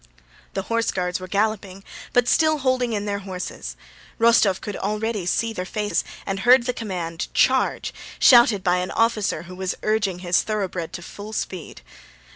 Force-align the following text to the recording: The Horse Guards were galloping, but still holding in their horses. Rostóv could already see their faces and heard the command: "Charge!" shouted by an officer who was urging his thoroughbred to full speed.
The 0.55 0.63
Horse 0.63 0.89
Guards 0.89 1.19
were 1.19 1.27
galloping, 1.27 1.83
but 2.11 2.27
still 2.27 2.57
holding 2.57 2.93
in 2.93 3.05
their 3.05 3.19
horses. 3.19 3.75
Rostóv 4.19 4.59
could 4.59 4.75
already 4.75 5.27
see 5.27 5.53
their 5.53 5.63
faces 5.63 6.03
and 6.25 6.39
heard 6.39 6.65
the 6.65 6.73
command: 6.73 7.27
"Charge!" 7.35 7.93
shouted 8.17 8.63
by 8.63 8.77
an 8.77 8.89
officer 8.89 9.43
who 9.43 9.53
was 9.53 9.75
urging 9.83 10.17
his 10.25 10.41
thoroughbred 10.41 10.91
to 10.93 11.03
full 11.03 11.33
speed. 11.33 11.83